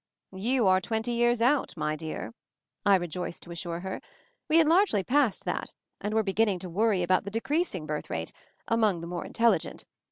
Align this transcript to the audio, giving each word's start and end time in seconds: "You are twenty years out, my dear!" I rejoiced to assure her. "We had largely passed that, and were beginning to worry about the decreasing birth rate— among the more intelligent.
"You 0.33 0.65
are 0.65 0.81
twenty 0.81 1.11
years 1.11 1.43
out, 1.43 1.77
my 1.77 1.95
dear!" 1.95 2.33
I 2.87 2.95
rejoiced 2.95 3.43
to 3.43 3.51
assure 3.51 3.81
her. 3.81 4.01
"We 4.49 4.57
had 4.57 4.65
largely 4.67 5.03
passed 5.03 5.45
that, 5.45 5.69
and 5.99 6.15
were 6.15 6.23
beginning 6.23 6.57
to 6.57 6.71
worry 6.71 7.03
about 7.03 7.23
the 7.23 7.29
decreasing 7.29 7.85
birth 7.85 8.09
rate— 8.09 8.31
among 8.77 9.01
the 9.01 9.07
more 9.07 9.25
intelligent. 9.25 9.85